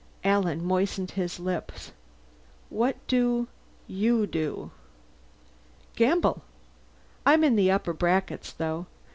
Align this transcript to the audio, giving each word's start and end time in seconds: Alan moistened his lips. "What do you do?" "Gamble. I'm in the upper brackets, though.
Alan 0.23 0.65
moistened 0.65 1.11
his 1.11 1.39
lips. 1.39 1.91
"What 2.71 2.95
do 3.07 3.47
you 3.85 4.25
do?" 4.25 4.71
"Gamble. 5.95 6.41
I'm 7.23 7.43
in 7.43 7.55
the 7.55 7.69
upper 7.69 7.93
brackets, 7.93 8.51
though. 8.51 8.87